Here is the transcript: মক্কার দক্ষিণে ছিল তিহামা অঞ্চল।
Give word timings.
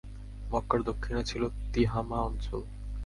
মক্কার 0.51 0.79
দক্ষিণে 0.83 1.21
ছিল 1.23 1.43
তিহামা 1.73 2.17
অঞ্চল। 2.21 2.61